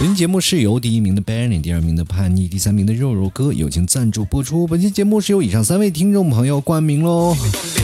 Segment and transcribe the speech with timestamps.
[0.00, 4.66] 本期节目是由第一名的 Benny、第二名的叛逆、第三名的肉肉哥友情赞助播出。
[4.66, 7.36] 本期节目是由以上三位听众朋友冠名喽。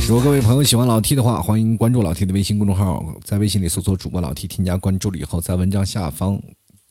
[0.09, 6.40] 如果各位朋友喜欢老 T 的话，欢迎关注老 T 的微信公众号，在微信里搜索主播老 T，添加关注了以后，在文章下方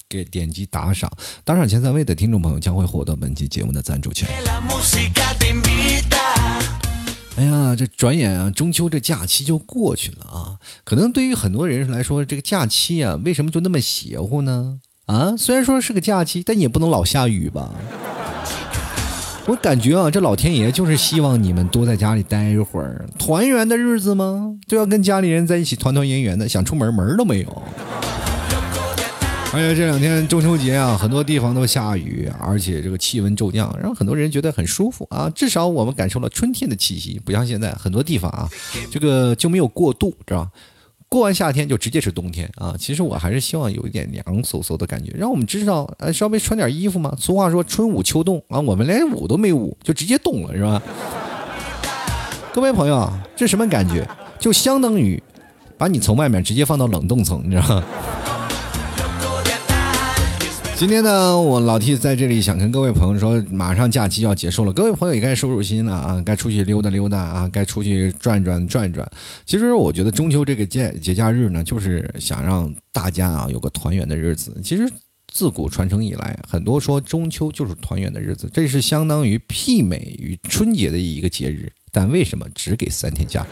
[0.08, 1.12] 给点击打赏，
[1.44, 4.30] 打赏前三位的听众朋友将会获得本期节目的赞助权。
[7.38, 10.60] 哎呀，这转眼啊，中秋这假期就过去了啊。
[10.84, 14.82] 可能对于很多人来说，这个假期啊，为什么就那么邪乎呢？
[15.06, 17.72] 啊，虽然说是个假期，但也不能老下雨吧。
[19.48, 24.56] 我感觉啊，这老天爷就是希望你们多在家里待一会儿，团圆的日子吗？
[24.68, 27.64] 就要跟家里人在一起团团圆圆的，想出门门都没有。
[29.54, 35.30] 而且这两天中秋节啊，很多地方都下雨，而且这个气温骤降，让很多人觉得很舒服啊。
[35.30, 38.50] 至少我们感受了春天的气息，不像现在很多地方啊，
[38.90, 40.52] 这个就没有过渡，知道吧？
[41.16, 42.76] 过完夏天就直接是冬天啊！
[42.78, 47.16] 其实我还是希望有一点凉飕飕的感觉，让我们知道，呃，稍微穿点衣服嘛。
[47.18, 50.82] 俗话说春捂秋冻啊，我们连捂都没捂，就直接冻了，是吧？
[52.52, 54.06] 各位朋友，这什么感觉？
[54.38, 55.24] 就相当于
[55.78, 57.84] 把你从外面直接放到冷冻层，你知道吗？
[60.78, 69.10] 今天呢，我老 T 在这里想跟各位朋友说，马上假期要结束了，各位朋友也该收收心了啊，该出去溜达溜达啊，该出去转转转转。
[69.46, 74.54] 其实我觉得中秋这个节节假日呢，就是想让大家啊有个团圆的日子。
[74.62, 74.86] 其实
[75.32, 81.72] 自古传承以来，很多说中秋就是团圆的日子，这是相当于媲美于春节的一个节日。
[81.90, 83.48] 但为什么只给三天假？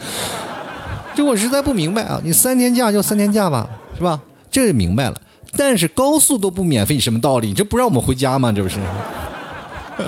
[1.16, 2.20] 这我实在不明白啊！
[2.22, 4.22] 你三天假就三天假吧，是吧？
[4.50, 5.18] 这明白了。
[5.56, 7.48] 但是高速都不免费，什么道理？
[7.48, 8.52] 你这不让我们回家吗？
[8.52, 8.78] 这不是？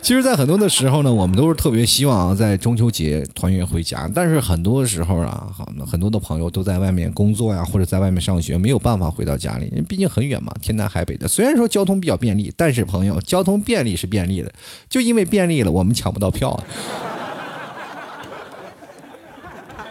[0.00, 4.08] 其实，在很多的时候呢，我们都是特别希望在中秋节团圆回家。
[4.14, 11.28] 但是很多时候啊，好很多的朋友都在外面工作呀，或者在外面上学，没有办法回到家里，因为毕竟很远嘛，天南海北的。
[11.28, 14.50] 虽然说交通比较便利，但是朋友，交通便利是便利的，
[14.88, 16.58] 就因为便利了，我们抢不到票，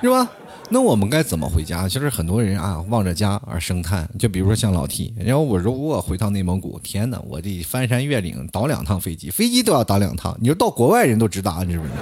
[0.02, 0.30] 是吧？
[0.70, 1.88] 那我们该怎么回家？
[1.88, 4.08] 其实很多人啊，望着家而生叹。
[4.20, 10.38] 就比如说像老 T，然后我如果回趟内蒙古，天哪，我得翻山越岭，倒两趟飞机，飞机都要倒两趟。
[10.42, 11.98] 你说到国外人都直达，你知不知道？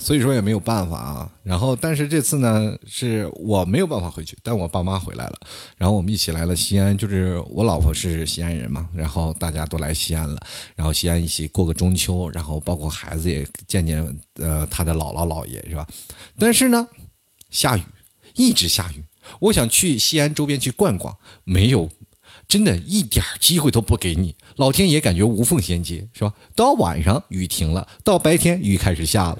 [0.00, 1.30] 所以说也没有办法啊。
[1.44, 5.38] 然后，但是这次呢，是我没有办法回去，但我爸妈回来了，
[5.76, 6.96] 然后我们一起来了西安。
[6.96, 10.40] 就是我老婆是西安人嘛，然后大家都来西安了，
[10.74, 15.86] 然后西安一起过个中秋，然后包括孩子也见见呃他的姥姥姥爷是吧？
[16.38, 16.88] 但是呢，
[17.50, 17.82] 下雨，
[18.34, 19.04] 一直下雨。
[19.38, 21.88] 我想去西安周边去逛逛，没有，
[22.48, 24.34] 真的一点机会都不给你。
[24.56, 26.32] 老天爷感觉无缝衔接是吧？
[26.56, 29.38] 到晚上雨停了，到白天雨开始下了。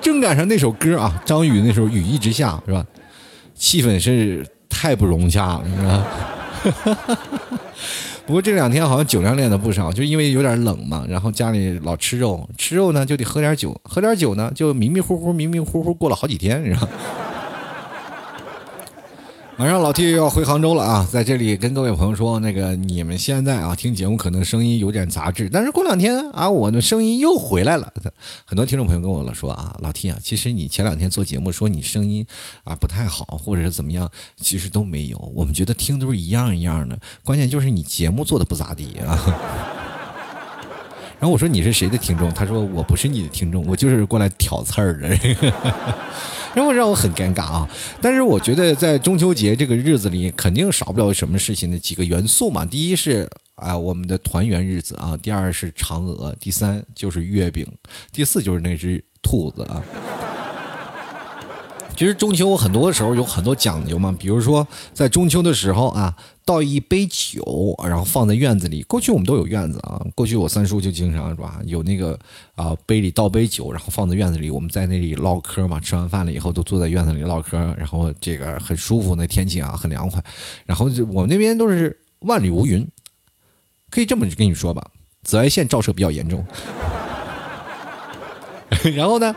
[0.00, 2.84] 正赶上那首歌啊，张宇那时候《雨一直下》是吧？
[3.54, 5.64] 气氛是太不融洽了，
[6.64, 7.18] 是吧？
[8.26, 16.88] 不过这两天好像酒量练的不少，就因为有点冷嘛，然后家里老吃肉，吃肉呢就得喝点酒，喝点酒呢就迷迷糊糊、迷迷糊糊过了好几天，是吧？
[19.60, 27.92] 马上老 T 又要回杭州了啊，在这里跟各位朋友说，那个你们现在啊听节目可能声音有点杂质，但是过两天啊我的声音又回来了。
[28.46, 32.26] 很多听众朋友跟我了说啊，老 T 啊，其实你前两天做节目说你声音
[32.64, 39.12] 啊不太好，或者是怎么样，其实都没有，我们觉得听都是一样一样的，关键就是你节目做的不咋地啊。
[41.20, 42.32] 然后我说你是谁的听众？
[42.32, 45.08] 他说我不是你的听众，我就是过来挑刺儿的。
[46.54, 47.68] 然后让我很尴尬啊！
[48.00, 52.64] 但是我觉得在中秋节这个日子里，肯定少不了什么事情的几个元素嘛。
[52.64, 57.66] 第一是啊我们的团圆日子啊，第二是嫦娥，第三就是月饼，
[58.12, 59.82] 第四就是那只兔子啊。
[62.00, 66.16] 其实中秋很多时候有很多讲究嘛，比如说在中秋的时候啊，
[66.46, 68.82] 倒一杯酒，然后放在院子里。
[68.84, 72.18] 过去我们都有院子啊，过去我三叔就经常是吧，有那个
[72.54, 75.78] 啊杯里倒杯酒，然后放在院子里，我们在那里唠嗑嘛。
[75.78, 80.24] 吃完饭了以后，都坐在院子里唠嗑，然后这个很舒服，那天气啊很凉快。
[80.64, 82.88] 然后就我们那边都是万里无云，
[83.90, 84.82] 可以这么跟你说吧，
[85.22, 86.42] 紫外线照射比较严重。
[88.96, 89.36] 然后呢？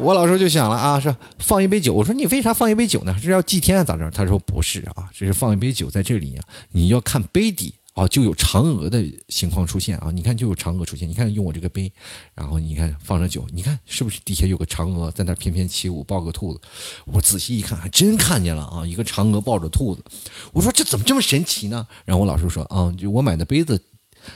[0.00, 1.92] 我老师就想了啊，说放一杯酒。
[1.92, 3.16] 我说你为啥放一杯酒呢？
[3.20, 3.84] 是要祭天啊？
[3.84, 4.10] 咋着？
[4.10, 6.38] 他说不是啊，这是放一杯酒在这里，
[6.70, 10.10] 你要看杯底啊，就有嫦娥的情况出现啊！
[10.12, 11.08] 你看，就有嫦娥出现。
[11.08, 11.92] 你看，用我这个杯，
[12.34, 16.60] 然后你看放着酒，你看是不是底下有个嫦娥在那翩翩起舞，抱个兔子？
[17.06, 18.86] 我仔细一看，还真看见了啊！
[18.86, 20.04] 一个嫦娥抱着兔子。
[20.52, 21.86] 我说这怎么这么神奇呢？
[22.04, 23.82] 然后我老师说啊，就我买的杯子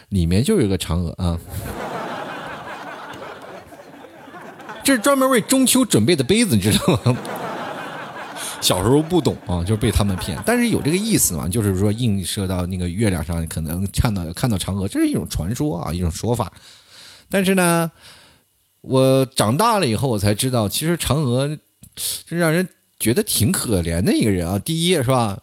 [0.09, 1.39] 里面就有一个嫦娥啊，
[4.85, 7.17] 这是专门为中秋准备的杯子，你知道吗？
[8.61, 10.41] 小时候不懂啊，就是被他们骗。
[10.47, 16.53] 但是有这个意思嘛，就是说映射到那个月亮上，可能看到看到嫦娥，这是一种传说啊，一种说法。
[17.29, 17.91] 但是呢，
[18.81, 21.59] 我长大了以后，我才知道，其实嫦娥
[21.97, 22.69] 是让人
[23.01, 24.59] 觉得挺可怜的一个人啊。
[24.61, 25.39] 第一是吧，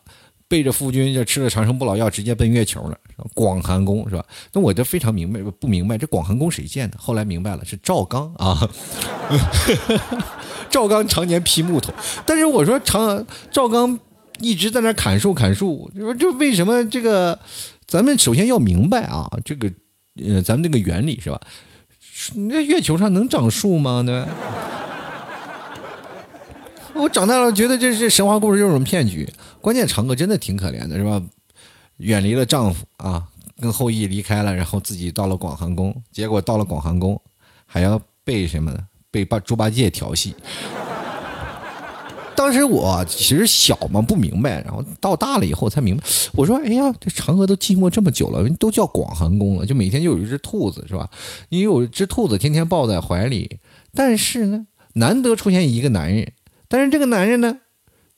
[0.49, 2.97] 背着夫君就吃了长生不老药，直接奔月球了，
[3.33, 4.25] 广寒宫是吧？
[4.51, 6.97] 那我就非常明白，不明白这广寒宫谁建的？
[6.99, 8.67] 后来明白了，是赵刚啊。
[10.69, 11.93] 赵刚常年劈木头，
[12.25, 13.99] 但是我说常赵刚
[14.39, 17.39] 一直在那砍树砍树，你说这为什么这个？
[17.87, 19.71] 咱们首先要明白啊，这个
[20.23, 21.39] 呃，咱们这个原理是吧？
[22.35, 24.03] 那月球上能长树吗？
[24.05, 24.25] 对？
[26.95, 29.27] 我长大了觉得这是神话故事，就是种骗局。
[29.61, 31.21] 关键嫦娥真的挺可怜的，是吧？
[31.97, 33.27] 远离了丈夫啊，
[33.59, 37.19] 跟后羿离开了，然后自己到了广寒宫，结果到了广寒宫
[37.65, 38.79] 还要被什么呢？
[39.11, 40.35] 被八猪八戒调戏，
[42.35, 46.03] 当时我其实小嘛不明白，然后到大了以后才明白。
[46.33, 51.09] 我说：“哎呀，这嫦娥都寂寞这么久了，都叫广寒宫了，就每天就有一只兔子是吧？
[51.49, 53.59] 你有一只兔子天天抱在怀里，
[53.93, 56.31] 但是呢，难得出现一个男人，
[56.69, 57.57] 但是这个男人呢，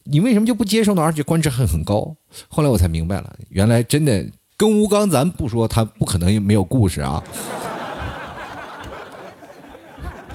[0.04, 1.02] 你为什么就不接受呢？
[1.02, 2.16] 而且官职还很高。
[2.50, 4.24] 后来我才明白了，原来真的
[4.58, 7.24] 跟吴刚，咱不说他不可能没有故事啊。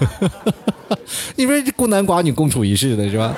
[1.36, 3.34] ”你说这孤男寡女共处一室的是吧？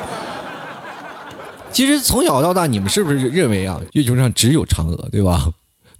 [1.72, 5.50] 其实从小到大，你们是不是认为啊，月球上只有嫦娥，对吧？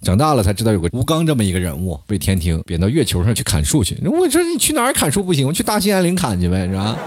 [0.01, 3.97] 长大了才知道有个吴刚这么一个人物，被天庭贬到月球上去砍树去。
[4.05, 6.97] 我说你去哪儿砍树不行，我去大兴安岭砍去呗，是吧？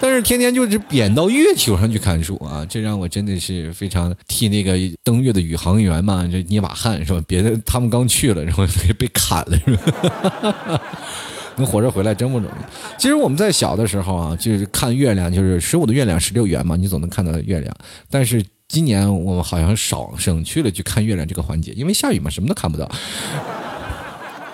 [0.00, 7.22] 但是天天就是贬到月球上去砍树啊，这让我真的是非常替那个登月的宇航员嘛，这捏把汗是吧？
[7.26, 8.64] 别的他们刚去了，然后
[8.98, 10.80] 被砍了是吧？
[11.56, 12.96] 能活着回来真不容易。
[12.96, 17.74] 其实我们在小的时候啊，就是看月亮，就是十五的月亮十六圆嘛，你总能看到月亮。
[18.08, 22.88] 但是今年我们好像少省去了去看月亮这个环节，因为下雨嘛，什么都看不到。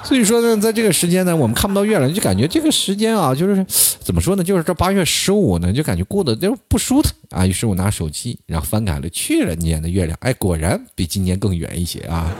[0.05, 3.65] 所以说呢，在这个时间呢，我们看不到月亮，就感觉这个时间啊，就是
[4.01, 4.45] 怎么说呢？
[4.45, 7.47] 就是这八月十五呢，就感觉过得就不舒坦啊。
[7.47, 12.31] 于是我拿手机，然后翻开了去年的月亮，哎，果然比今年更圆一些啊。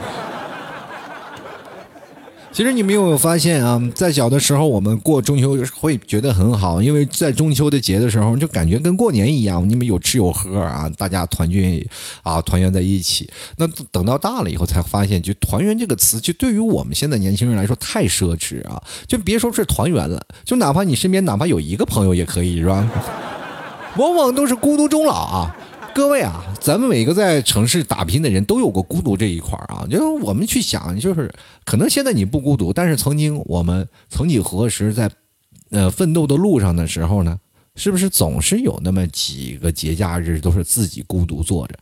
[2.55, 3.81] 其实你们有没有发现啊？
[3.93, 11.85] 在小的时候，我们过中秋会觉得很好，因为在中秋的节的时候，就感觉跟过年一样，你们有吃有喝啊，大家团聚
[12.23, 13.29] 啊，团圆在一起。
[13.57, 18.81] 那等到大了以后，才发现，就“团圆”这个词，就对于我们现在年轻人来说太奢侈啊！
[19.05, 22.89] 就别说是团圆了，就哪怕你身边哪怕有一个朋友也可以，是吧？
[23.97, 25.55] 往往都是孤独终老啊。
[25.95, 29.87] 各位啊，咱们每个在城市打拼的人都有过孤独这一块儿啊。
[29.89, 31.33] 就是我们去想，就是
[31.63, 35.09] 可能现在你不孤独，但是曾经我们曾几何时在
[35.69, 37.39] 呃奋斗的路上的时候呢，
[37.77, 41.79] 是不是总是有那么几个节假日都是自己孤独坐着？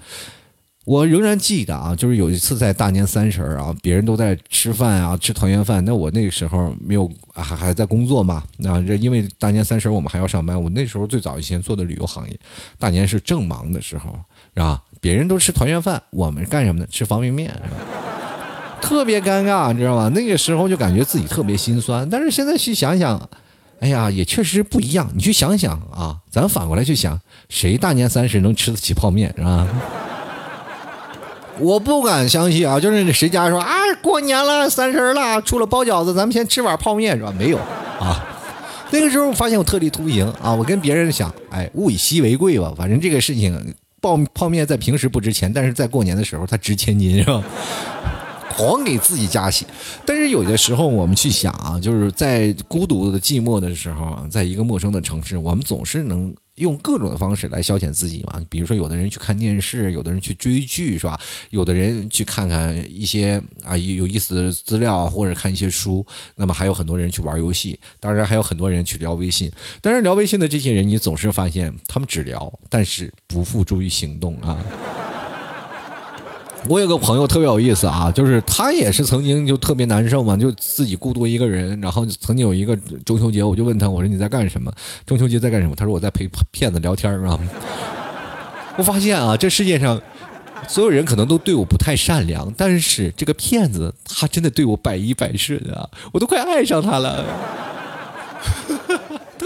[0.86, 8.44] 我仍然记得啊，就是有一次在大年三十儿啊，别人都在吃饭啊，吃团圆饭，那我那个时候没有，还还在工作嘛。
[8.58, 12.38] 那这因为大年三十我们还要上班，我那时候最早以前做的旅游行业，
[12.78, 14.14] 大年是正忙的时候，
[14.54, 14.82] 是吧？
[15.00, 16.88] 别人都吃团圆饭，我们干什么呢？
[16.92, 17.54] 吃方便面，
[18.82, 20.10] 特别尴尬，你知道吗？
[20.10, 22.10] 那个时候就感觉自己特别心酸。
[22.10, 23.30] 但是现在去想想，
[23.80, 25.10] 哎呀，也确实不一样。
[25.16, 29.66] 你去想想啊，咱反过来去想，谁大年三十能吃得起泡面，是吧？
[31.60, 32.80] 我不敢相信啊！
[32.80, 37.34] 就是谁家说啊，过年了，三十了，除了包饺子，咱们先吃碗泡面是吧？
[37.38, 37.58] 没有
[38.00, 38.26] 啊。
[38.92, 42.74] 那个时候我发现我特立独行啊，我跟别人想，哎，物以稀为贵吧。
[42.76, 47.44] 反正这个事情，泡泡面在平时不值钱，但是在过年的时候它值千金是吧？
[48.56, 49.66] 狂给自己加戏。
[50.06, 56.34] 但是有的时候我们去想啊，就是在孤独的寂寞的时候，在一个陌生的城市，我们总是能。
[56.56, 61.20] 用各种的方式来消遣自己嘛，比如说有的人去看电视，有的人去追剧，是吧？
[61.50, 66.06] 有的人去看看一些啊有意思的资料，或者看一些书。
[66.36, 69.52] 那么还有很多人去玩游戏，当然还有很多人去聊微信。
[69.82, 74.64] 当然聊微信的这些人，你总是发现他们只聊，但是不付诸于行动啊。
[76.70, 81.80] 我有个朋友特别有意思啊，就是他也是曾经就特别难受嘛，就自己孤独一个人。
[81.82, 84.72] 然后曾经有一个中秋节，我就问他，我说你在干什么？
[85.06, 85.76] 中秋节在干什么？
[85.76, 87.38] 他说我在陪骗子聊天啊。
[88.78, 90.02] 我发现啊，这世界上
[90.68, 97.26] 所有人可能都对我不太善良，但是这个骗子他真的对我百依百顺啊，我都快爱上他了，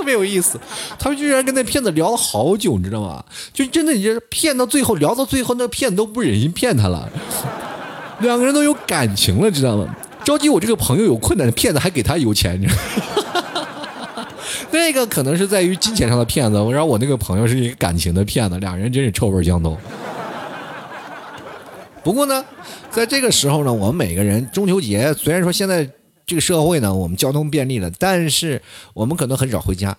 [0.08, 0.60] 别有意思。
[0.98, 3.24] 他们居然跟那骗子聊了好久，你知道吗？
[3.54, 7.08] 就真的，你这骗到最后，聊到最后，那骗子都不忍心骗他了，
[8.22, 9.96] 两个人都有感情了，知道吗？
[10.24, 14.28] 着急我这个朋友有困难，骗子还给他有钱，你知道吗
[14.72, 19.78] 那个可能是在于金钱上的骗子，然后我那个朋友是一个感情的骗子，两人真是臭味相投。
[22.04, 22.44] 不过呢，
[22.90, 25.88] 在这个时候呢，我们每个人中秋节虽然说现在
[26.27, 28.62] 这个社会呢，我们交通便利了，但是
[28.93, 29.98] 我们可能很少回家。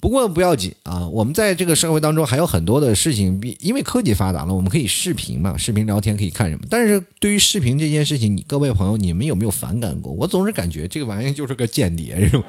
[0.00, 6.62] 不过不要紧啊，我们在这个社会当中还有很多的事情，因为科技发达了，我们可以视频嘛，视频聊天可以看什么。
[6.70, 10.12] 但是对于视频这件事情，你各位朋友，你们有没有反感过？
[10.12, 12.44] 我总是感觉这个玩意儿就是个间谍，是吧？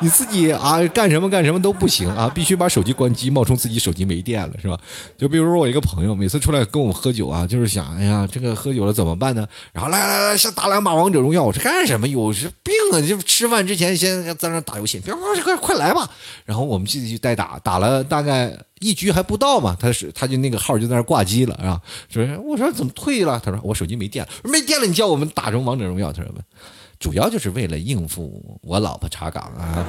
[0.00, 4.78] 你自己啊，干什么干什么都不行啊， 必须把手机关机，冒充自己手机没电了，是吧？
[5.16, 9.46] 就比如说我一个朋友，每次出来跟我们喝酒啊，就是想，哎呀，这个喝酒了怎么办呢？
[9.72, 12.08] 然后来来来，先打两把王者荣耀，我说干什么？
[12.08, 13.00] 有是病啊！
[13.00, 16.08] 就吃饭之前先在那打游戏，别 快快来吧。
[16.44, 21.80] 然后我们继续代打，打了大概一局还不到嘛，他是他就那个号就在那挂机了，是吧？
[22.36, 23.40] 说我说怎么退了？
[23.44, 26.30] 他说我手机没电了，没电了，你叫我们打成王者荣耀，他说
[27.04, 29.84] 主要就是为了应付我老婆查岗啊！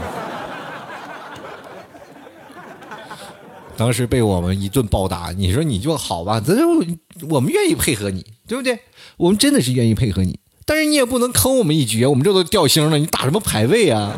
[3.77, 6.41] 当时被我们一顿暴打，你说你就好吧？
[6.41, 6.67] 咱就
[7.29, 8.77] 我们愿意配合你，对不对？
[9.15, 14.11] 我们真的是愿意配合你，但是你也不能坑我们一局，我们这都掉星了，你打什么排位啊？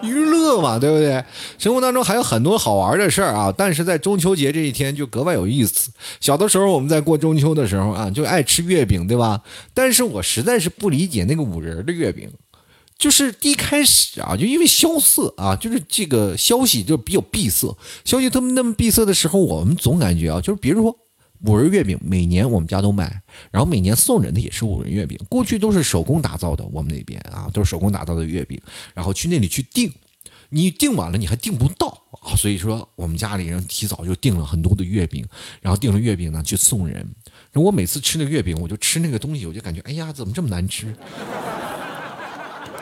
[0.04, 1.22] 娱乐嘛，对不对？
[1.58, 5.90] 生活当中还有很多好玩的事儿啊，但是在中秋节这一天就格外有意思。
[6.20, 9.40] 小的时候我们在过中秋的时候啊，就爱吃月饼，对吧？
[9.74, 12.30] 但是我实在是不理解那个五仁的月饼，
[12.98, 20.96] 就是一开始啊，就因为萧瑟啊，就是这个消息就比较闭塞，消息他们那么闭塞的时候，我们总感觉啊，就是比如说。
[21.44, 25.18] 五仁月饼每年我们家都买，然后每年送人的也是五仁月饼。
[25.28, 28.60] 过去都是手工打造的，我们那边啊都是手工打造的月饼，
[28.94, 29.90] 然后去那里去订，
[30.50, 31.88] 你订晚了你还订不到
[32.22, 35.26] 啊，所以说我们家里人提早就订了很多的月饼，
[35.62, 37.06] 然后订了月饼呢去送人。
[37.54, 40.94] 我每次吃那个月饼，我就吃那个东西，我就感觉哎呀，怎么这么难吃？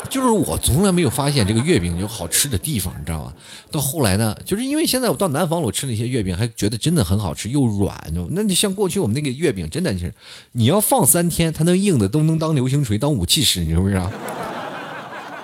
[0.09, 3.33] 就是我从来没有发现这个月饼有好吃的地方，你知道吗？
[3.71, 7.95] 到后来呢，就是因为现在我到南方了，我吃那些月饼还觉得真的很好吃，又软。
[8.31, 10.13] 那你像过去我们那个月饼，真的是
[10.53, 14.11] 你要放三天，它那硬的都能当流星锤、当武器使，你知不知道？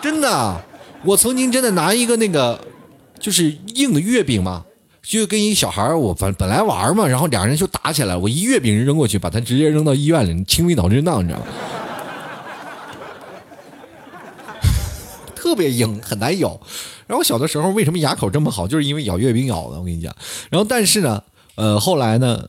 [0.00, 0.64] 真的，
[1.04, 2.58] 我曾经真的拿一个那个
[3.20, 4.64] 就是硬的月饼嘛，
[5.02, 11.46] 就跟一小孩儿我本本来玩嘛，然后两人就打起来，我一月饼扔过去，把他直接扔到医院里，轻微脑震荡，你知道吗？
[15.44, 16.58] 特别硬，很难咬。
[17.06, 19.78] 然后小的时候为什么牙口这么好，就是因为咬月饼咬的。
[19.78, 20.10] 我跟你讲。
[20.50, 21.22] 然后但是呢，
[21.56, 22.42] 呃，后来呢。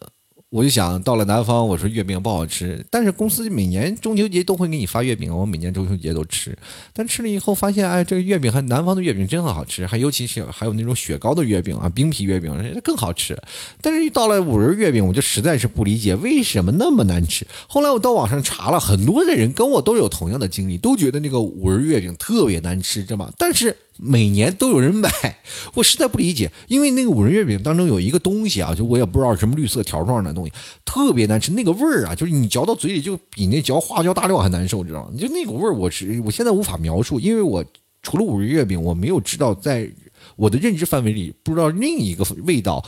[0.52, 6.58] 我就想到了南方，我说月饼不好吃，但是公司每年中秋节都会给你发月饼，我每年中秋节都吃。
[6.94, 13.38] 但吃了以后发现，哎，这个月饼和南方的月饼真很好吃，还尤其是还有那种雪糕的月饼啊，冰皮月饼更好吃。
[13.82, 17.46] 但是，到了五仁月饼，我就实在是不理解为什么那么难吃。
[17.68, 23.30] 后来我到网上查了，很多的人跟我都有同样的经历，都觉得那个五仁月饼特别难吃，知道吗？
[23.38, 23.75] 但是。
[23.98, 25.10] 每年都有人买，
[25.75, 30.52] 我实在不理解，因为那个五仁月饼当中有一个东西啊，就我也不知道什么绿色条状的东西，
[30.84, 35.12] 特别难吃，那个味儿啊，就是你嚼到嘴里就比那嚼花椒大料还难受，知道吗？
[35.18, 37.64] 就那股味儿，我是我现在无法描述，因为我
[38.02, 39.90] 除了五仁月饼，我没有知道在
[40.36, 42.84] 我的认知范围里不知道另一个味道，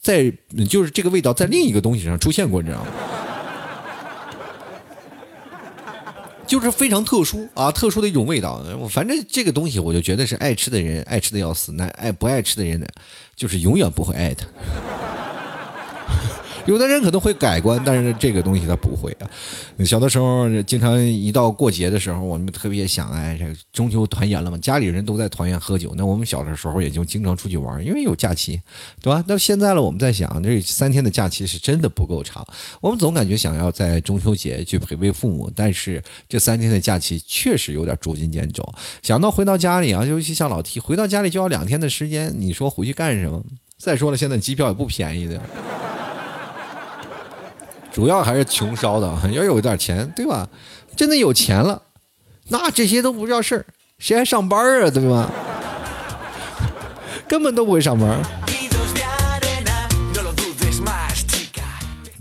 [0.00, 0.32] 在
[0.68, 2.90] 就是这个味道在另一个东西上出现过，你知道吗？
[6.48, 8.64] 就是非常特殊啊，特殊的一种味道。
[8.90, 12.86] 反正这个东西，我就觉得是爱吃的人爱吃的要死，那爱不爱吃的人呢，
[13.36, 14.46] 就是永远不会爱它。
[16.68, 19.30] 有的人可能会改观，但是这个东西他不会啊。
[19.86, 25.94] 小的时候，经常一到过节的时候，我们特别想，哎，这中秋团圆了嘛，家里人都在团圆喝酒。
[25.96, 28.60] 那我们小的时候也就经常出去玩，因为有假期，
[29.00, 29.24] 对吧？
[29.26, 32.46] 那现在了，我们在想，这三天的假期是真的不够长。
[32.82, 38.62] 我们总感觉想要在中秋节去陪陪父母，但是这三天的假期确实有点捉襟见肘。
[39.02, 43.42] 想到回到家里啊，尤其像老提回到家里就要两天的时间，你说回去干什么？
[43.78, 45.40] 再说了，现在机票也不便宜的。
[47.98, 50.48] 主要还是穷烧的， 要有点钱，对吧？
[50.94, 51.82] 真的有钱了，
[52.46, 53.66] 那这些都不叫事儿，
[53.98, 54.88] 谁还上班啊？
[54.88, 55.28] 对吧？
[57.26, 58.20] 根本都不会上班。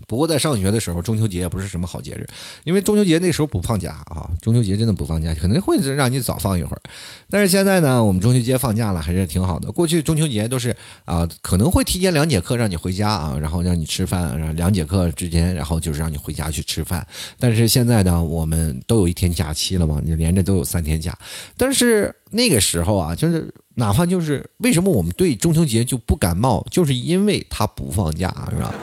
[0.08, 2.26] 不过在上学的时候，中秋节也不是什么好节日，
[2.64, 6.82] 因为中秋节那时候不放假啊，中秋节真的不放假，可能会让你早放一会儿。
[7.30, 9.70] 但是现在呢，我们中秋节放假了，还是挺好的。
[9.70, 10.74] 过去中秋节都是
[11.04, 17.06] 啊，可能会提前两节课让你回家啊，然后让你吃饭，然后两节课之间，然后就是让你回家去吃饭。
[17.38, 21.14] 但是现在呢，我们都有一天假期了嘛，你连着都有三天假。
[21.58, 28.74] 但是那个时候啊，就是哪怕就是为什么我们对中秋节就不感冒，就是因为它不放假，是吧？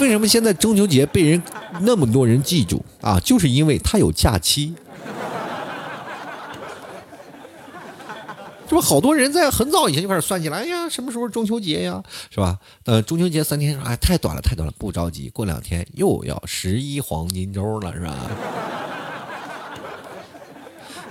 [0.00, 1.42] 为什么现在中秋节被人
[1.80, 3.18] 那么多人记住啊？
[3.20, 4.74] 就是因为它有假期，
[8.68, 8.80] 这不？
[8.80, 12.02] 好多人在很早以前就开始算起来，哎呀，什么时候中秋节呀？
[12.30, 12.58] 是吧？
[12.84, 18.14] 呃，中秋节三天，哎，太短了，太短了，不着急，过两天又要十一黄金周了，是吧？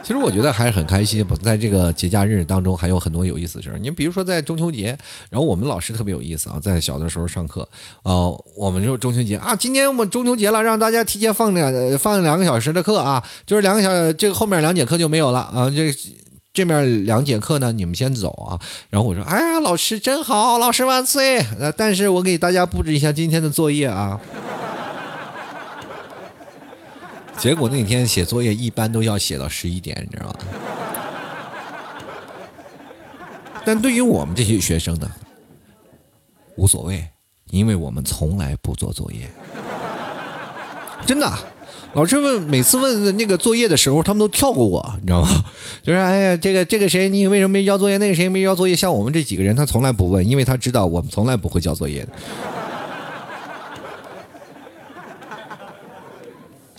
[0.08, 3.78] 其实我觉得还是很开心，在这个节假日当中还有很多有意思的事儿。
[3.78, 4.98] 你比如说在中秋节，
[5.30, 7.68] 然后我们老师特别有意思啊，在小的时候上课，
[8.04, 15.94] 呃，我们就中秋节啊，今天我们中秋节了，让大家提前放两放两个小时的课啊，就是两个小，这个后面两节课就没有了啊，这
[16.54, 18.58] 这面两节课呢，你们先走啊。
[18.90, 21.40] 然后我说，哎呀，老师真好，老师万岁！
[21.60, 24.18] 呃，但是我给大家布置一下今天的作业啊。
[27.38, 30.36] 结果那天写作业一般都要写到十一点，你知道吗？
[33.64, 35.12] 但对于我们这些学生呢，
[36.56, 37.08] 无所谓，
[37.52, 39.30] 因为我们从来不做作业。
[41.06, 41.32] 真的，
[41.94, 45.46] 老师问每次问那个作业的时候，他们都跳过我，你知道吗？
[45.84, 47.98] 就是哎呀，这个这个谁，你为什么没交作业？
[47.98, 48.76] 那个谁没交作业？
[48.76, 52.10] 像我们这几个人，他从来不问，因为他知道我们从来不会交作业的。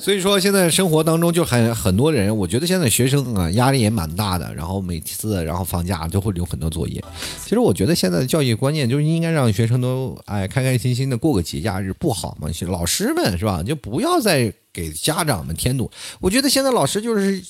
[0.08, 7.04] 所以说，现在生活当中就很很多人，我觉得现在学生啊压力也蛮大的，然后每次然后放假就会留很多作业。
[7.44, 12.48] 其实我觉得现在的教育观念就是应该让学生都哎开开心心的过个节假日，不好吗？
[12.68, 13.62] 老师们是吧？
[13.62, 15.90] 就不要再给家长们添堵。
[16.20, 17.44] 我觉得现在老师就是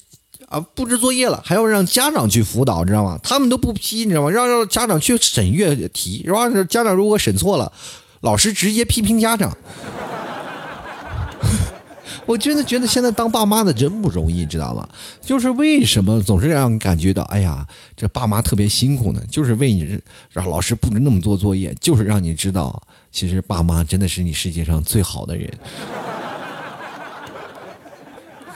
[0.48, 3.20] 啊布置作业了，还要让家长去辅导，知道吗？
[3.22, 4.30] 他们都不批，你知道吗？
[4.30, 6.50] 让让家长去审阅题，是吧？
[6.64, 7.72] 家长如果审错了，
[8.22, 9.56] 老师直接批评家长。
[12.26, 14.86] 我真的觉得现在当爸妈的真不容易，知道吗？
[15.20, 17.66] 就是为什么总是让你感觉到，哎呀，
[17.96, 19.20] 这爸妈特别辛苦呢？
[19.30, 19.98] 就是为你
[20.30, 25.50] 让老师布置那么多作业，就是让你知道，其实爸妈真的是你世界上最好的人。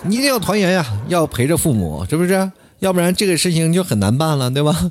[0.05, 2.51] 你一定要团圆呀，要陪着父母，是不是？
[2.81, 4.91] 要不然这个事情就很难办了，对吧？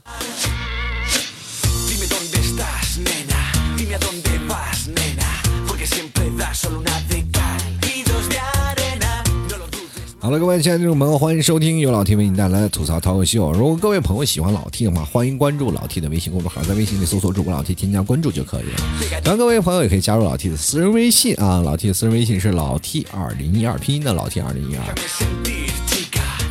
[10.32, 13.52] 好了，各位亲爱的听众朋友，欢迎收听由老 T 为您带来的吐槽脱口秀。
[13.52, 19.22] 如果各位朋友喜欢老 T 的话，欢迎关注老 T 的微信公众号，在微信里搜索主播老 T，添加关注就可以了。
[19.22, 25.91] 当然，各位朋友也可以加入老 T 的私人微信啊，老 T 的私人微信是老 T 二零一二，拼音的老 T 二零一二。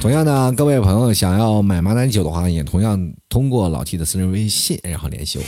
[0.01, 5.45] 同样呢，各位朋友想要买马奶酒的话，也同样通过老 T 的私人微信，然后联系我。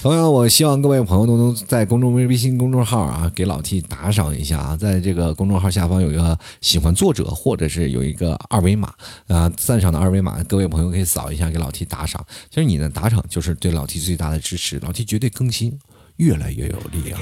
[0.00, 8.92] 同样，我希望各位朋友都能在公众微微信公众号啊，给老 T 打赏一下啊，在这个公众号下方有一个喜欢作者，或者是有一个二维码
[9.26, 12.24] 啊，赞赏的二维码，各位朋友可以扫一下，给老 T 打赏。
[12.48, 15.76] 其实你的打赏就是对老 T 最大的支持，老 T 绝对更新
[16.18, 17.18] 越来越有力量。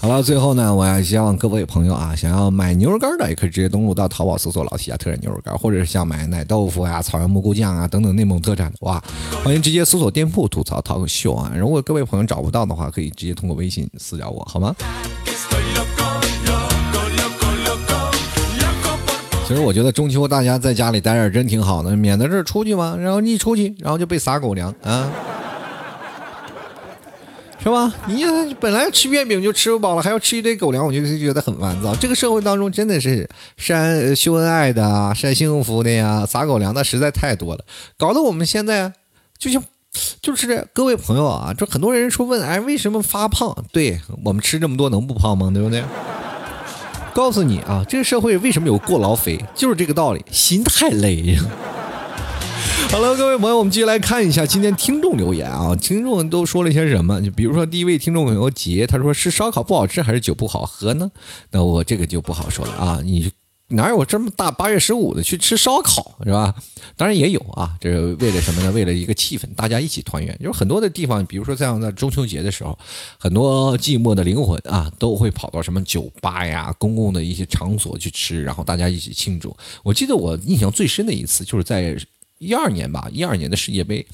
[0.00, 9.02] 好了，最后呢，我也希望各位朋友啊，想要买牛肉干的，也可以直接登录到淘宝搜索“老 T 家特产牛肉干”，或者是想买奶豆腐呀、草原蘑菇酱啊等等内蒙特产的哇，
[9.44, 11.52] 欢迎直接搜索店铺吐槽淘口秀啊。
[11.54, 14.74] 如果各位朋友找不到的话，可以直接通过微信私聊我，好吗？
[19.46, 25.10] 其实我觉得中秋大家在家里待着真挺好的，免得这出去嘛，然后一出去，然后就被撒狗粮啊。
[27.62, 27.92] 是吧？
[28.06, 28.24] 你
[28.58, 31.94] 本来吃月饼就吃不饱了，还要吃一堆狗粮，我就觉得很烦躁。
[31.94, 37.64] 这个社会当中真的是晒秀恩爱的啊，晒幸福的呀，撒狗粮的实在太多了，
[37.98, 38.92] 搞得我们现在
[39.38, 39.62] 就像
[40.22, 43.54] 就是各位朋友啊，就很多人说问，哎，为什么发胖？
[43.70, 45.50] 对我们吃这么多能不胖吗？
[45.52, 45.84] 对不对？
[47.12, 51.36] 告诉你啊，这个社会为什么有过劳肥，就是这个道理，心太累。
[52.90, 55.76] 好了，各位朋友，我们继续来看一下今天听众留言啊。
[55.76, 57.22] 听众都说了些什么？
[57.22, 61.08] 就比如说第一位听众朋友杰，他说是烧烤不好吃还是酒不好喝呢？
[61.52, 63.00] 那我这个就不好说了啊。
[63.04, 63.30] 你
[63.68, 66.52] 哪有这么大八月十五的去吃烧烤是吧？
[66.96, 68.72] 当然也有啊，这是为了什么呢？
[68.72, 70.36] 为了一个气氛，大家一起团圆。
[70.42, 72.76] 就是很多的地方，比如说像在中秋节的时候，
[73.18, 79.56] 很多寂寞的灵魂啊，都会跑到什么酒吧呀、公共的一些场所去吃，然后大家一起庆祝。
[79.84, 81.96] 我记得我印象最深的一次，就是在。
[82.40, 84.04] 一二年吧，一二年的世界杯，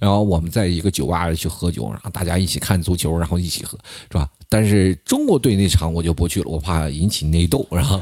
[0.00, 3.78] 然后我们在一个酒吧里去喝酒，然后大家一起看足球，然后一起喝，
[4.10, 4.28] 是吧？
[4.48, 8.00] 但是中国队那场我就不去了，我怕引起内斗，然后，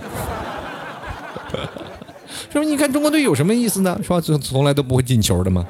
[2.50, 2.64] 是不是？
[2.64, 4.00] 你看中国队有什么意思呢？
[4.02, 4.18] 是吧？
[4.18, 5.66] 从从来都不会进球的吗？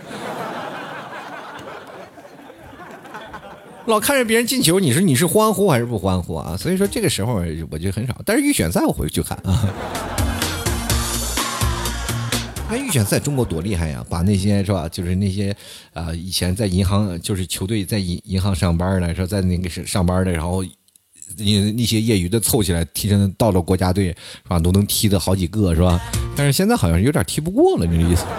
[3.86, 6.56] 老看着别人进球，你说你是欢呼还是不欢呼啊？
[6.56, 7.42] 所以说这个时候
[7.72, 9.68] 我就很少，但是预选赛我会去看啊。
[12.68, 14.04] 那预选赛中国多厉害呀！
[14.08, 15.56] 把那些是吧，就是那些，
[15.92, 20.64] 啊，以前在银行就是球队在银银行上班的，说在那个上班的，然后
[21.38, 24.16] 那那些业余的凑起来踢成到了国家队是
[24.48, 26.00] 吧，都能踢的好几个是吧？
[26.34, 28.24] 但是现在好像有点踢不过了，这个意思。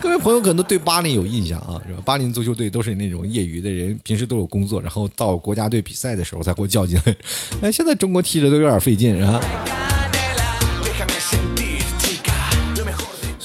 [0.00, 2.00] 各位朋友可能对巴林有印象啊，是吧？
[2.04, 7.16] 巴林足球队都是那种业余的人，平时都有工作，然后到国家队比赛的时候才会叫进来。
[7.62, 9.40] 哎，现在中国踢着都有点费劲，是吧？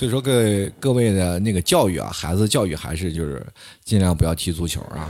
[0.05, 3.43] 所以说，各位各位的那个教育啊，孩子教育还是就是
[3.83, 5.09] 尽量不要踢足球啊，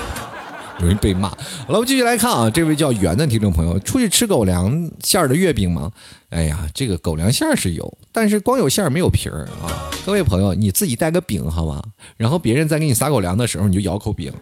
[0.80, 1.28] 容易被骂。
[1.28, 1.36] 好
[1.68, 5.92] 了，我们继续来看啊，这位叫圆的听众朋友，出去吃狗粮馅儿的月饼吗？
[6.30, 9.92] 哎呀，这个狗粮馅儿是有，但是光有馅儿没有皮儿啊。
[10.06, 11.82] 各位朋友，你自己带个饼好吗？
[12.16, 14.32] 然后别人在给你撒狗粮的时候，你就咬口饼。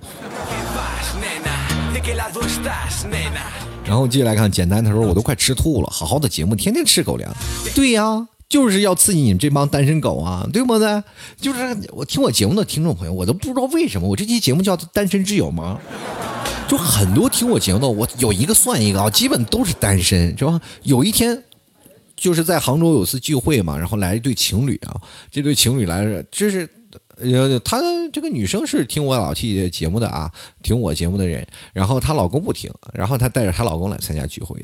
[3.85, 7.29] 然后继续来看，简单他说我都快吃吐了，好好的节目天天吃狗粮，
[7.75, 8.29] 对呀。
[8.53, 11.03] 就是要刺激你们这帮单身狗啊，对不对？
[11.41, 15.81] 就是我听我节目的听众朋友，我都不知道为什么我这期节目叫单身之友吗？
[16.69, 20.61] 就很多听我节目的，我有一个算一个啊，基本都是单身，是吧？
[20.83, 21.43] 有一天
[22.15, 26.69] 就是在杭州有次聚会嘛，然后来一对情侣啊，这对情侣来着，这是。
[27.23, 27.81] 呃，她
[28.13, 30.31] 这个女生是听我老 T 节目的啊，
[30.63, 34.57] 听我节目的人，然后她老公不听，然后她带着她老公来参加聚会，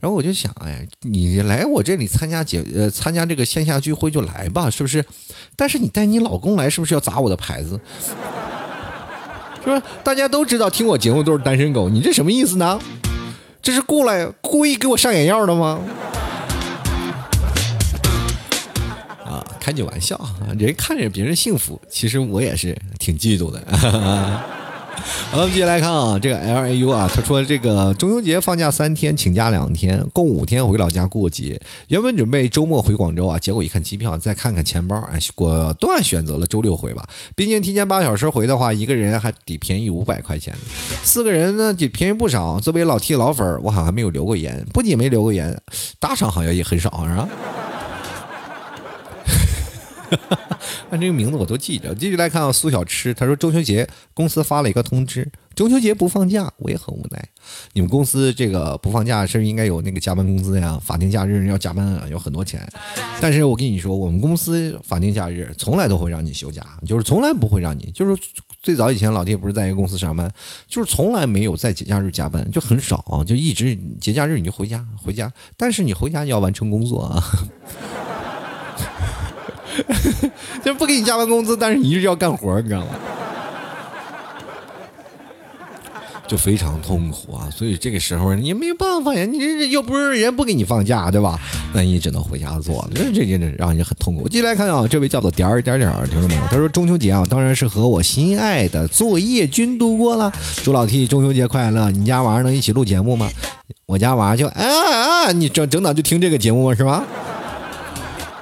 [0.00, 5.04] 然后我就想，哎，你来我这里参加节呃参加这个线下聚会就来吧，是不是？
[5.56, 7.80] 但是你带你老公来，是不是要砸我的牌子？
[9.64, 9.82] 是吧？
[10.02, 12.78] 大家都知道听我节目都是单身狗，你这什么意思呢？
[13.62, 15.80] 这是过来故意给我上眼药的吗？
[19.64, 23.62] 开句玩笑啊，人看着别人幸福，其实我也是挺嫉妒的。
[25.30, 31.58] 好了，接下来看啊，这个 L A U 啊，他说这个中秋节放假三天，请假两天，共五天回老家过节。
[31.88, 35.02] 原本准备周末回广州啊，结果一看机票，再看看钱包，
[35.34, 37.08] 果断选择了周六回吧。
[37.34, 40.54] 毕竟提前八小时回的话，一个人还得便宜五百块钱，
[41.02, 42.60] 四个人呢就便宜不少。
[42.60, 45.58] 作为老 T 老粉，我好像没有留过言，不仅没留过言，
[45.98, 47.28] 打赏好像也很少，是吧？
[50.90, 51.94] 按这个名字我都记着。
[51.94, 57.28] 继续来看啊，苏小吃，他说中秋节公司发了一个通知，中秋节不放假，我也很无奈。
[57.72, 60.78] 你们公司这个不放假是不是应该有那个加班工资呀？
[60.82, 62.66] 法定假日要加班啊，有很多钱。
[63.20, 68.22] 但是我跟你说，我们公司法定假日从来都会让你休假，就是从来不会让你，就是
[68.62, 70.30] 最早以前老爹不是在一个公司上班，
[70.66, 77.22] 就是从来没有在节假日加班，就很少，就一直节假日你就回家回家，但是你回家要完成工作啊。
[80.64, 82.86] 就不给你加班工资，但是你一直要干活，你知道吗？
[86.26, 87.50] 就非常痛苦啊！
[87.54, 91.38] 所以这个时候你没办法呀，你这又不是人不给你放假，对吧？
[91.74, 94.26] 那你只能回家做，这这这让人很痛苦。
[94.26, 96.40] 接下来看啊，这位叫做点儿点儿点儿，听到没有？
[96.50, 100.32] 他说中秋节啊，当然是和我心爱的作业君度过了。
[100.62, 101.90] 祝老 T 中秋节快乐！
[101.90, 103.28] 你家娃能一起录节目吗？
[103.84, 104.64] 我家娃就啊
[105.26, 106.74] 啊，你整整档就听这个节目？
[106.74, 107.04] 是吧？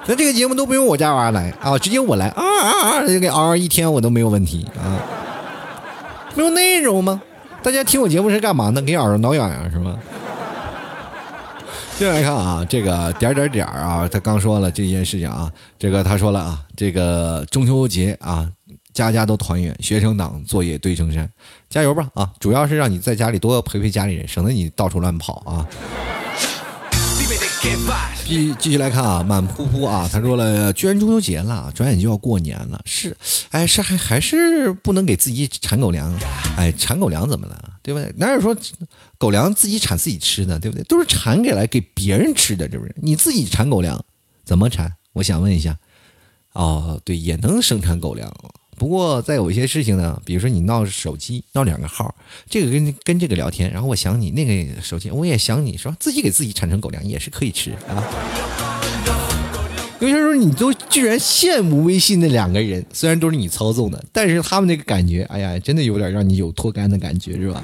[0.07, 3.07] 那这个节目都不用我家娃来啊，直接我来啊啊啊！
[3.07, 4.99] 就给嗷嗷一天我都没有问题啊，
[6.35, 7.23] 没有内容吗？
[7.63, 8.83] 大家听我节目是干嘛呢？
[8.83, 9.97] 给耳朵挠痒痒是吗？
[11.97, 18.49] 接下来看啊，这个点点点啊，他刚说了这件事情啊，这个他说了啊，这个中秋节啊，
[18.93, 21.31] 家家都团圆，学生党作业堆成山，
[21.71, 22.29] 加油吧啊！
[22.41, 25.65] 主要是让你在家里多陪陪家里人，省得你到处乱跑啊。
[28.25, 33.17] 继继续来看啊，满扑扑啊，他说了，居然中秋节了，转眼就要过年了，是，
[33.51, 36.13] 哎，是还还是不能给自己产狗粮，
[36.57, 38.13] 哎，产狗粮怎么了，对不对？
[38.17, 38.57] 哪有说
[39.19, 40.83] 狗粮自己产自己吃的，对不对？
[40.85, 42.95] 都是产给来给别人吃的，是不是？
[43.01, 44.03] 你自己产狗粮
[44.45, 44.93] 怎么产？
[45.13, 45.77] 我想问一下，
[46.55, 48.33] 哦，对，也能生产狗粮。
[48.77, 52.15] 不过，在有一些事情呢，比如说你闹手机闹两个号，
[52.49, 55.97] 这个跟跟这个聊天，然后我想你那个手机，我也想你是吧？
[56.01, 58.03] 自己给自己产生狗粮也是可以吃啊。
[60.01, 67.63] 有些时候你都居然羡慕微信那两个人，虽然都是你操纵的，但是他们那个感觉，哎呀，真的有点让你有脱干的感觉，是吧？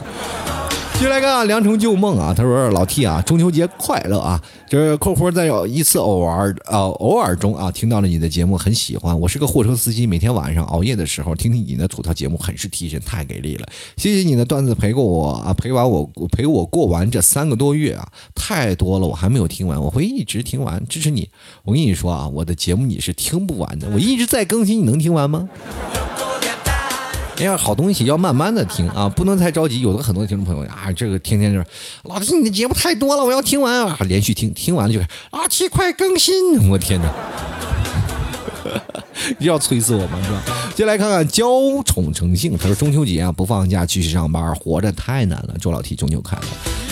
[0.98, 4.42] 接来看啊，良辰旧梦啊，他说老 T 啊，中秋节快乐啊！
[4.68, 9.18] 就是括弧在有一次偶尔呃偶尔中啊，听到了你的节目，很喜欢。
[9.20, 13.66] 我是个货车司机，每天晚上熬夜的时候听听你的吐槽节目，很是提神，太给力了。
[13.96, 21.30] 谢谢你的段子陪过我啊，陪完我陪我过完这三个多月啊，太多了，我还没有听完，我会一直听完，支持你。
[21.62, 25.48] 我跟你说啊，我的节目你是听不完的，我一直在更新，你能听完吗？
[27.38, 29.80] 哎呀，好东西要慢慢的听啊，不能太着急。
[29.80, 31.64] 有的很多听众朋友啊，这个天天就是
[32.02, 37.08] 老弟，你的节目太多了，我要听完啊，连续听，听完了就是啊，七快更新，我天哪，
[39.40, 40.20] 要催死我吗？
[40.24, 40.42] 是吧？
[40.74, 41.46] 接来看看娇
[41.84, 45.56] 宠成性，他说中秋节啊不放假继续上班，活着太难了。
[45.60, 46.44] 周老 T 中秋快乐。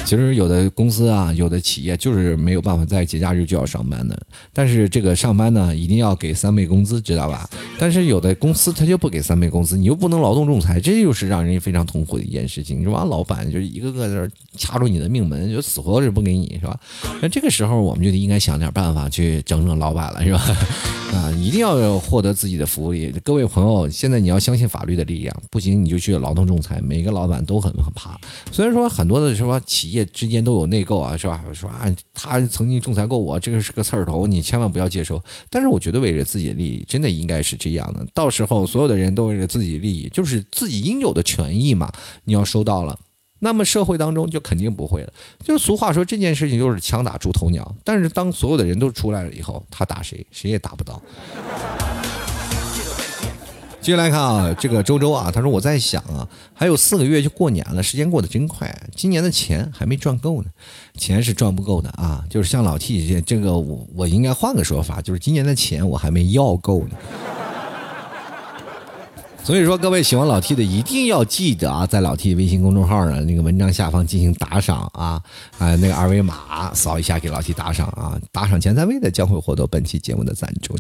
[0.05, 4.17] 其实有的公司啊，有的企业就是没有办法在节假日就要上班的。
[4.53, 7.49] 但是这个上班呢，一定要给三倍工资，知道吧？
[7.77, 13.05] 但是有的公司他就不给三倍工资，你又不能劳动仲裁，这就是让人非常痛苦的一件事情，是吧？
[13.05, 16.79] 老板就一个个在掐住你的命门，就死活是不给你，是吧？
[17.21, 20.57] 那这个时候我们就得应该想点办法去整整老板了，是吧？
[21.15, 23.13] 啊，一定要获得得自己的福利。
[23.23, 26.81] 各位朋友，现在你要相信法律的力量，不行你就去劳动仲裁。
[26.83, 28.19] 每个老板都很很怕，
[28.51, 30.05] 虽然说很多的什么企业。
[30.17, 31.45] 之间都有内购啊，是吧？
[31.53, 35.23] 说啊，他曾经仲裁过我，这个是个刺儿头，你千万不要接受。
[35.51, 38.07] 但是我觉得为了自己的利益，真的应该是这样的。
[38.15, 41.93] 到时候所有的人都为了自己利益，就是自己应有的权益嘛，
[42.25, 42.99] 你要收到了，
[43.41, 45.13] 那么社会当中就肯定不会了。
[45.45, 47.75] 就俗话说，这件事情就是枪打出头鸟。
[47.85, 51.03] 但是当所有的人都出来了以后，他打谁，谁也打不到。
[53.87, 60.51] 接下来看啊，这个周周啊，他说我在想啊，还有四个月就过年了，时间过得真快，今年的钱还没赚够呢，
[60.99, 66.97] 钱是赚不够的啊，就是像老 T 这这个，我我应该换个说法，就是今年的钱我还没要够呢。
[69.45, 75.23] 所以说，各位喜欢老 T 的一定要记得啊，在老 T 微信公众号的那个文章下方进行打赏啊，
[75.59, 80.77] 啊，那个二维码扫一下给老 T 打赏啊，打赏前三位的将会获得本期节目的赞助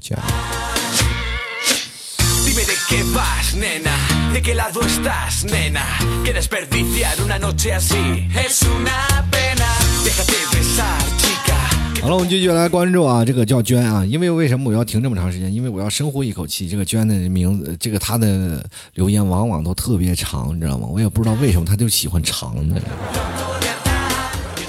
[12.00, 15.52] 好了，我们继续来关注啊，这个叫娟啊，因为为什么我要停这么长时间？
[15.52, 16.66] 因为我要深呼一口气。
[16.66, 18.64] 这个娟的名字，这个她的
[18.94, 20.86] 留言往往都特别长，你知道吗？
[20.90, 22.80] 我也不知道为什么她就喜欢长的。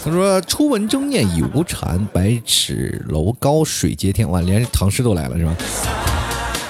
[0.03, 5.55] 他说：“初闻征念已无蝉，百尺楼高水接天。”哇，连唐诗都来了，是吧？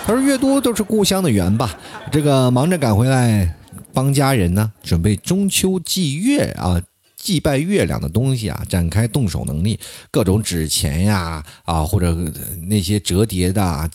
[0.08, 1.78] 他说：“越多都是故乡的缘吧。
[2.10, 3.54] 这个忙着赶回来
[3.94, 6.82] 帮家人呢，准备中秋祭月啊，
[7.18, 9.78] 祭拜月亮的东西啊，展开动手能力，
[10.10, 12.16] 各种纸钱呀啊，或者
[12.70, 13.92] 那些折叠的、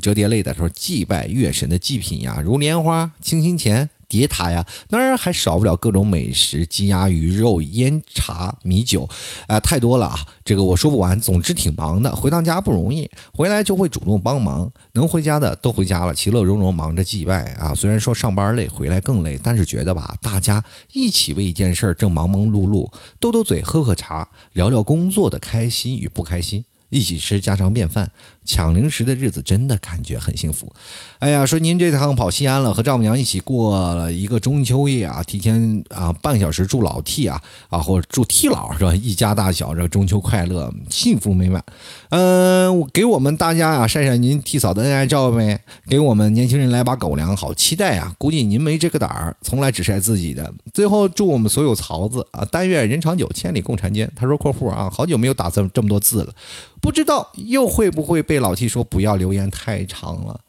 [0.00, 9.08] 折叠类的，说祭拜月神的祭品呀，如莲花、清心钱。”叠塔呀，当然还少不了各种美食，鸡鸭鱼肉、烟茶米酒，
[9.46, 10.20] 啊，太多了啊！
[10.44, 11.18] 这个我说不完。
[11.18, 14.70] 总之挺忙的，回趟家不容易，回来就会主动帮忙。
[14.92, 17.74] 能回家的都回家了，其乐融融忙着祭拜啊。
[17.74, 28.10] 虽然说上班累，回来更累，但是觉得吧，大家一起为一件事儿正忙忙碌碌，斗斗嘴，喝喝茶，聊聊工作的开心与不开心，一起吃家常便饭。
[28.44, 30.72] 抢零食的日子真的感觉很幸福，
[31.20, 38.92] 哎呀，说您这趟跑西安了，和丈母娘一起过了一个中秋夜啊，提前啊半小时祝老 T 啊啊或者祝 T 老是吧？
[38.94, 41.62] 一家大小这中秋快乐，幸福美满。
[42.10, 48.12] 嗯，给我们大家啊晒晒您 T 嫂的恩爱照呗，给我们年轻人来把狗粮，好期待啊！
[48.18, 50.52] 估计您没这个胆儿，从来只晒自己的。
[50.74, 54.10] 最后祝我们所有曹子啊，但愿人长久，千里共婵娟。
[54.16, 56.34] 他说括弧啊，好久没有打这么这么多字了，
[56.80, 58.31] 不知道又会不会被。
[58.32, 60.40] 被老七说不要留言太长了，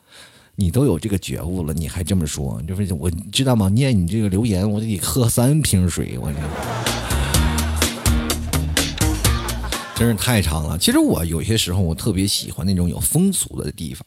[0.56, 3.67] 你都有这个觉悟了，你还这么说，就是我知道吗？
[3.67, 7.12] 念你这个留言，我得喝三瓶水，我这。
[10.04, 10.78] 真是太长了。
[10.78, 14.04] 其实我有些时候我特别喜欢那种有风俗的地方。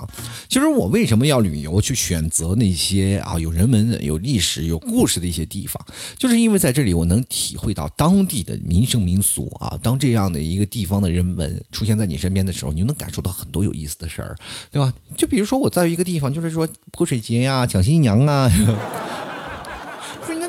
[0.47, 5.83] 其实我为什么要旅游去选择那些啊有人文、有历史、有故事的一些地方，
[6.19, 9.79] 就是因为在这里我能体会到当地的民生民俗啊。
[9.83, 14.37] 当这样的一个地方的人文出现在你身边的时候，你就能感受到很多有意思的事儿，
[14.71, 14.93] 对吧？
[15.17, 18.53] 就比如说我在一个地方，就是说泼水节呀、抢新娘啊。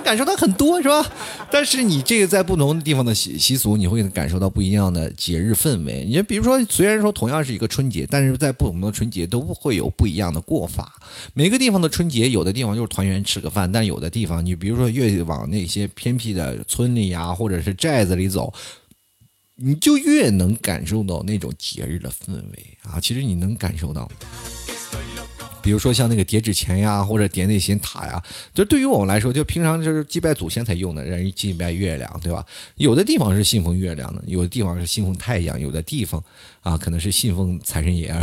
[0.08, 1.06] 感受到很多是吧？
[1.52, 6.06] 但是你这个在不同的地方的习习俗，你会感受到不一样的节日氛围。
[6.06, 10.96] 你比如说，虽然说同样是一个春节，但是在不同的春节都会有不一样的过法。
[11.34, 18.54] 每个地方的春节，有的地方就是团圆吃个饭，但有的地方，你比如说越往那些偏僻的村里呀，或者是寨子里走，
[19.58, 22.98] 你就越能感受到那种节日的氛围啊。
[23.02, 24.10] 其实你能感受到。
[25.68, 32.46] 比如说像那个叠纸钱呀，或者叠那些塔呀，就对于我们来说，就平常就是祭拜祖先才用的，让人祭拜月亮，对吧？
[32.78, 36.24] 有的地方是信奉月亮的，有的地方是信奉太阳，有的地方
[36.62, 38.16] 啊可能是信奉财神爷。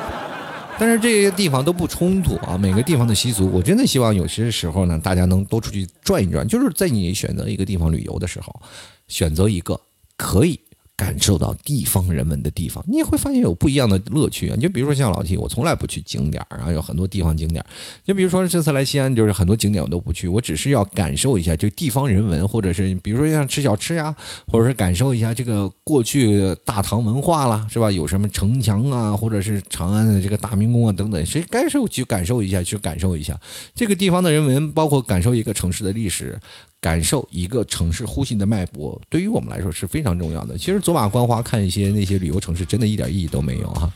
[0.80, 8.62] 但是这些地方都不冲突啊，每个地方的习俗，我真的希望有些时候呢，大家能多出去转一转，就是在你选择一个地方旅游的时候，
[9.08, 9.78] 选择一个
[10.16, 10.58] 可以。
[10.98, 14.56] 感受到地方人文的地方，你也会发现有不一样的乐趣啊！
[14.56, 17.66] 你就比如说像老 T，我从来不去景点儿啊，有很多地方景点儿。
[18.04, 24.12] 就比如说这次来西安，就是很多景点我都不去，我只是要感受一下这地方人文，或者是比如说像吃小吃呀，
[24.48, 27.92] 或者是感受一下这个过去大唐文化啦，是吧？
[27.92, 33.38] 有什么城墙啊，或者是长安的这个大明宫啊等等，谁感受去感受一下，去感受一下
[33.72, 36.36] 这个地方的人文，包括感受一个城市的历史。
[36.80, 40.56] 感受一个城市呼吸的脉搏，对于我们来说是非常重要的。
[40.56, 43.90] 其实走马观花看一些那些旅游城市，真的一点意义都没有哈。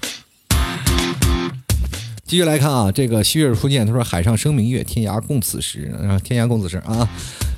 [2.25, 7.09] 继续来看啊，这个西月初见，他说：“海上生明月，天涯共此时。”啊，天涯共此时啊。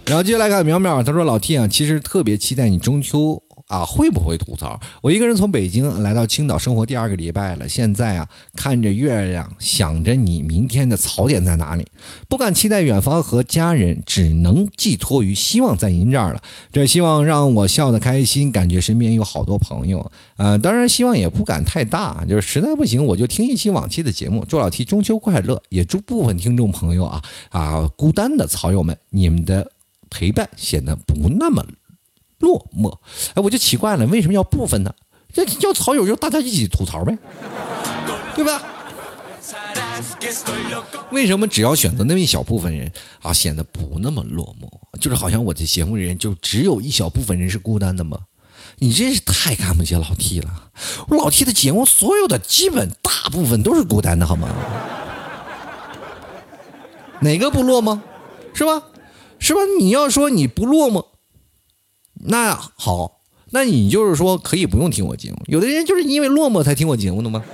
[0.04, 4.79] 然后接下来看苗苗，他说：“老 T 啊，其实特别期待你中秋。”啊，会不会吐槽？
[5.00, 11.87] 我一个人从北京来到青岛生活第二个礼拜了，现在啊，看着月亮，想着你明天的槽点在哪里，
[12.29, 16.42] 不敢期待远方和家人，只能寄托于希望在您这儿了。
[16.70, 20.12] 这希望让我笑得开心，感觉身边有好多朋友。
[20.37, 24.44] 呃，当然希望也不敢太大，就是实在不行我就听一期往期的节目。
[24.46, 29.72] 祝老提中秋快乐，也祝部分听众朋友啊啊孤单的草友们，你们的
[30.11, 31.64] 陪伴显得不那么。
[32.38, 32.97] 落寞，
[33.35, 34.94] 哎，我就奇怪了，为什么要部分呢？
[35.33, 37.16] 这叫草友就大家一起吐槽呗，
[38.35, 38.62] 对吧？
[41.11, 42.90] 为什么只要选择那么一小部分人
[43.23, 44.68] 啊，显得不那么落寞？
[45.01, 48.18] 就是好像我的节目人就只有一小部分人是孤单的吗？
[48.79, 50.70] 你真是太看不起老 T 了！
[51.09, 54.49] 我老 T 的节目所有的基本大部分都是孤单的，好吗？
[57.20, 58.03] 哪个不落吗？
[58.53, 58.83] 是吧？
[59.38, 59.61] 是吧？
[59.79, 61.03] 你要说你不落吗？
[62.26, 65.37] 那好，那你就是说可以不用听我节目。
[65.46, 67.44] 有的人就是因为落寞才听我节目的吗？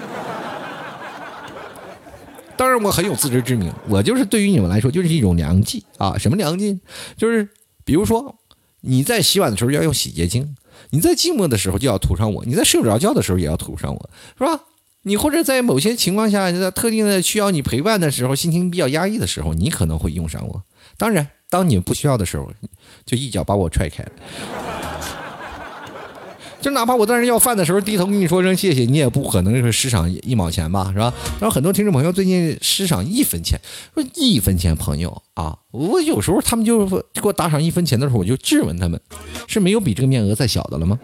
[2.57, 6.17] 当然我很有自知之明，我就是对于你们来说就是一种良计啊。
[6.17, 6.79] 什么良计？
[7.17, 7.49] 就是
[7.85, 8.37] 比如说
[8.83, 10.55] 你在洗碗的时候要用洗洁精，
[10.91, 14.61] 你在寂寞的时候就要涂上我，你在睡不着觉的时候也要涂上我，是吧？
[15.03, 20.63] 你或者在某些情况下，在特定的需要你陪伴的时候，心情比较压抑的时候，你可能会用上我。
[20.97, 21.29] 当然。
[21.51, 22.51] 当你不需要的时候，
[23.05, 24.03] 就一脚把我踹开。
[26.61, 31.11] 就哪怕我当时要饭的时候低头跟你说声谢谢，你也不可能是施赏一毛钱吧，是吧？
[31.41, 33.59] 然后很多听众朋友最近施赏一分钱，
[33.95, 39.01] 说一分钱朋友啊，我有时候他们就给我打赏一分钱的时候，我就质问他们，
[39.49, 40.99] 是没有比这个面额再小的了吗？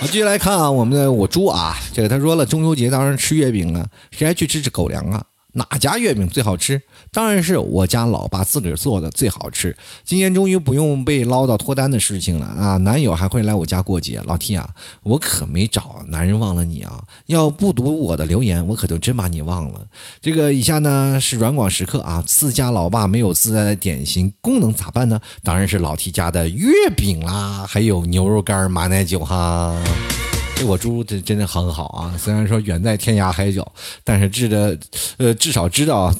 [0.00, 5.24] 好，继续来看啊，我们的我猪啊，这个他说了，中秋节当然吃月饼了，谁还去吃吃狗粮啊？
[5.58, 6.80] 哪家月饼最好吃？
[7.12, 9.76] 当然是我家老爸自个儿做的最好吃。
[10.04, 12.76] 今年终于不用被唠叨脱单的事情了啊！
[12.78, 14.22] 男友还会来我家过节。
[14.24, 14.70] 老 T 啊，
[15.02, 17.02] 我可没找男人忘了你啊！
[17.26, 19.86] 要不读我的留言，我可就真把你忘了。
[20.20, 25.20] 这个以下呢是软广时刻啊，自家老爸没有自带的点心功能咋办呢？
[25.42, 29.76] 当然是老 T 家的月饼啦，还有牛肉干、马奶酒哈。
[30.58, 32.12] 这我猪这真的很好啊！
[32.18, 33.64] 虽然说远在天涯海角，
[34.02, 34.76] 但是至的，
[35.16, 36.12] 呃，至少知道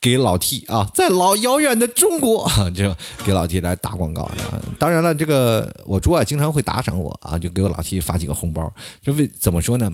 [0.00, 4.30] 给老 T 啊，在老遥远的中国， 就给老 T 来打广告。
[4.78, 8.72] 当然了，这个我猪啊，经常会打赏我啊，就给我老 T 发几个红包。
[9.02, 9.92] 就为怎么说呢？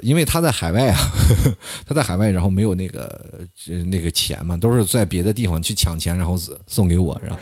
[0.00, 0.98] 因为他在海外啊，
[1.84, 3.20] 他在海外，然后没有那个
[3.90, 7.38] 那个钱嘛，都是在别的地方去抢钱，然后送给我，然后。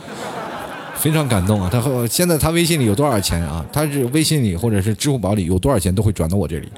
[1.03, 1.67] 非常感动啊！
[1.69, 3.65] 他和现在他微信里有多少钱啊？
[3.73, 6.69] 他是微信里或者是支付宝里有多少钱都会转到我这里。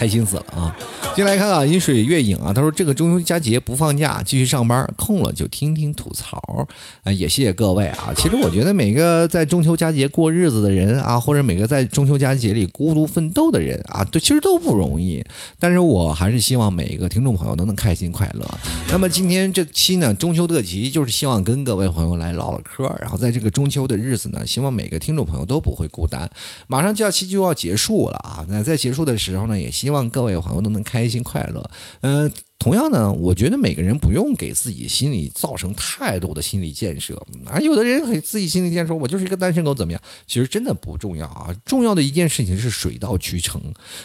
[0.00, 0.74] 开心死了啊！
[1.14, 6.66] 进来看啊，饮水月影啊，他说这个中秋佳节不放假，继续上班，空了就听听吐槽
[7.04, 8.10] 啊，也谢谢各位啊。
[8.16, 15.22] 其实我觉得每个在中秋佳节过日子的人啊，或者每个在中秋佳节里孤独奋斗的人啊，都，其实都不容易。
[15.58, 18.48] 但是我还是希望每一个听众朋友都能开心快乐。
[18.90, 26.26] 那么今天这期呢，中秋特辑就是希望跟各位朋友来唠唠嗑，然后在这个中秋的日子呢，希望每个听众朋友都不会孤单。
[26.68, 31.68] 马上假期就要结束了啊，那在结束的时候呢，也希希望各位朋友都能开心快乐。
[32.02, 37.58] 嗯，同样呢，我觉得每个人不用给自己心里造成太多的心理建设啊。
[37.58, 40.00] 有的人给自己心理建设，我就是一个单身狗，怎么样？
[40.28, 41.52] 其实真的不重要啊。
[41.64, 43.60] 重要的一件事情是水到渠成。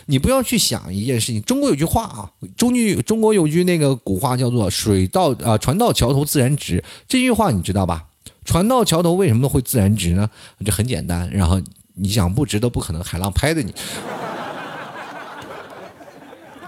[0.07, 1.39] 你不要去想一件事情。
[1.43, 6.83] 中国有句话啊，中句中国有句那个古话叫做“水到啊船到桥头自然直”。
[7.07, 8.07] 这句话你知道吧？
[8.43, 10.27] 船到桥头为什么会自然直呢？
[10.65, 11.29] 这很简单。
[11.29, 11.61] 然后
[11.93, 13.71] 你想不直都不可能海浪拍的你。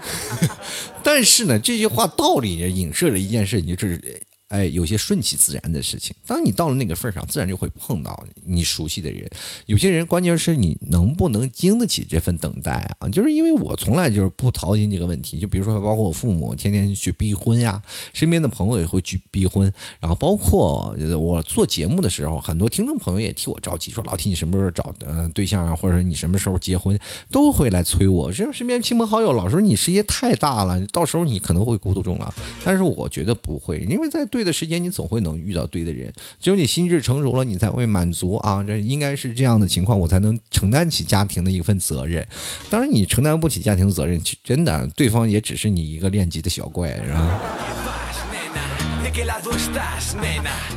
[1.02, 4.22] 但是呢，这句话道理也影射了一件事，就是。
[4.48, 9.28] 哎，有些顺其自然的事情，当你到了那个份上，自然就会碰到你熟悉的人。
[9.66, 13.08] 有些人，关键是你能不能经得起这份等待啊？
[13.10, 15.38] 就是因为我从来就是不操心这个问题。
[15.38, 17.82] 就比如说，包括我父母天天去逼婚呀，
[18.14, 19.70] 身边的朋友也会去逼婚，
[20.00, 26.98] 然后包括我做节目的时候，很多听众朋友也替我着急，说老提你什么时候找呃对象啊，或者你什么时候结婚，
[27.30, 28.32] 都会来催我。
[28.32, 32.32] 这身边亲朋好友老说你事业太大了，到时候你可能会孤独终老。
[32.64, 34.37] 但是我觉得不会，因为在对。
[34.38, 36.12] 对的时间，你总会能遇到对的人。
[36.40, 38.62] 只有你心智成熟了，你才会满足啊！
[38.62, 42.24] 这应该是这样的情况，我才能承担起家庭的一份责任。
[42.70, 47.97] 当然，你承担不起家庭责任，真的，对方也只是你一个练级的小怪，是吧？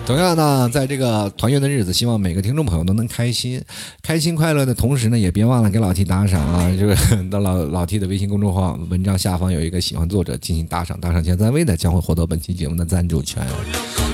[0.05, 3.61] 同样呢，在这个团圆的日子，希望每个听众朋友都能开心、
[4.01, 6.71] 开心快乐的同时呢，也别忘了给老 T 打赏啊！
[6.77, 6.95] 这个
[7.29, 13.45] 到老老 T 的微信公众号文章下方有一个喜欢作者进行打赏，打赏前三位的将会获得本期节目的赞助权。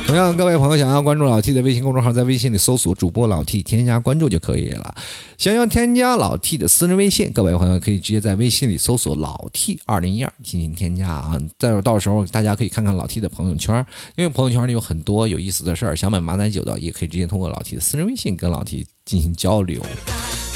[0.07, 4.95] 同样，各位朋友想要关注老 T 的微信公众号，在微信里搜索主播老 T，添加关注就可以了。
[5.37, 11.37] 想要添加老 T 的私人微信，各位朋友可以直接在微信里搜索老 T 二零一二进行添加啊。
[11.59, 13.85] 再到时候大家可以看看老 T 的朋友圈，
[14.15, 15.93] 因为朋友圈里有很多有意思的事儿。
[15.93, 19.81] 想买马奶酒的，也可以直接通过老 T 的私人微信跟老 T 进行交流。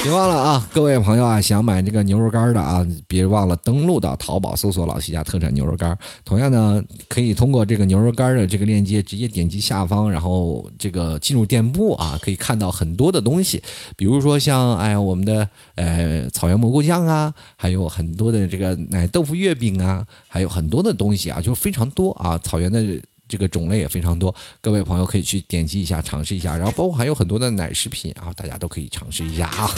[0.02, 5.96] 别忘了啊，各位朋友啊，想买这个牛肉干的啊，别忘了登录到淘宝搜索“老七家特产牛肉干”。
[6.26, 13.62] 同样呢，可以通过这个牛肉干的这个链接，直接点击下方，然后这个进入店铺啊，可以看到很多的东西，
[13.96, 23.00] 比如说像哎我们的呃草原蘑菇酱啊，还有很多的这个奶豆腐月饼啊，还有很多的东西啊，就非常多啊，草原的。
[23.32, 26.54] 这个种类也非常多，各位朋友可以去点击一下，尝试一下。
[26.54, 29.70] 然后包括还有很多的奶食品啊，大家都可以尝试一下啊。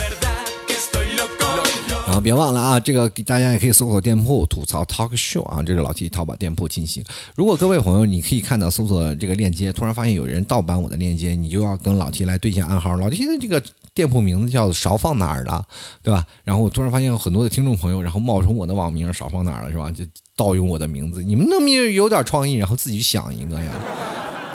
[2.05, 7.05] 然后别忘了啊，这个大家也可以搜索店铺吐槽 talk show 啊，这是老 T 淘宝店铺进行。
[7.37, 12.97] 如果各位朋友你可以看到搜索这个链接，突然发现有人盗版我的链接，你就要跟老 T 来对接暗号。
[12.97, 13.63] 老 T 的这个
[13.95, 15.65] 店铺名字叫勺放哪儿了，
[16.03, 16.27] 对吧？
[16.43, 19.91] 然后我突然发现有很多的听众朋友，然后冒充我的网名勺放哪儿了，是吧？
[19.91, 20.05] 就
[20.37, 23.73] 盗用我的名字，你们能不能有点创意，然后自己想一个呀，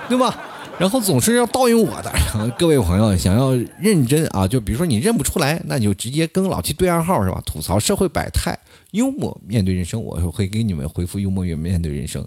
[0.10, 0.38] 对吧？
[0.78, 2.12] 然后总是要盗用我的，
[2.58, 7.42] 各位朋友想要认真啊，就比如说你认不出来，那你就直接跟老七对暗号是吧？
[7.46, 8.58] 吐槽社会百态，
[8.92, 12.26] 幽默面对人生，我会给你们回复幽默面对人生。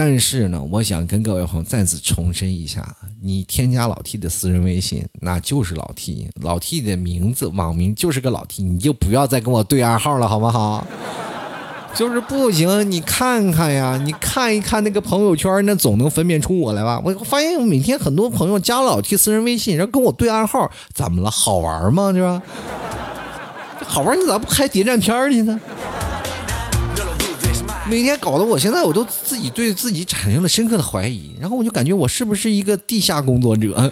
[0.00, 2.86] 但是呢，我想跟各位朋友再次重申一下，
[3.20, 10.86] 你添加老 T 的私人微信，那就是老 T，老 T 的名字网名就是个老 T，你就不要再跟我对暗号了，好不好？
[11.96, 17.02] 就是不行，你看看呀，你看一看那个朋友圈，那总能分辨出我来吧？
[17.04, 21.28] 我发现我每天很多朋友加老 T 私人微信，然后跟我对暗号，怎么了？
[21.28, 22.12] 好玩吗？
[22.12, 22.40] 是吧？
[23.84, 25.60] 好玩，你咋不开谍战片去呢？
[27.88, 33.74] 每天搞得我现在我都自己对自己产生了深刻的怀疑，然后我就感觉我是不是一个地下工作者？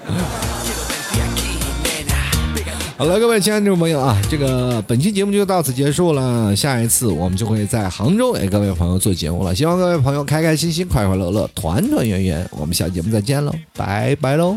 [2.99, 6.55] 好了，各位亲爱的听众朋友啊，这个本期节目就到此结束了。
[6.55, 9.55] 下一次我们就会在杭州给各位朋友做节目了。
[9.55, 12.49] 希望各位朋友开开心心、快快乐乐、团团圆圆。
[12.53, 14.57] 我们下节目再见喽，拜拜喽！